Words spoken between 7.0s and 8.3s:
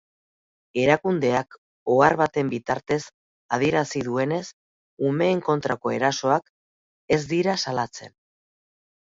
ez dira salatzen.